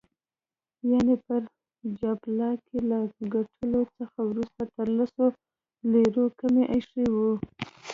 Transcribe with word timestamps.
یعني 0.91 1.15
پر 1.25 1.41
جاپلاک 1.99 2.59
یې 2.71 2.79
له 2.89 2.99
ګټلو 3.33 3.81
څخه 3.97 4.19
وروسته 4.29 4.61
تر 4.75 4.87
لسو 4.97 5.25
لیرو 5.93 6.25
کمې 6.39 6.63
ایښي 6.73 7.05
وې. 7.15 7.33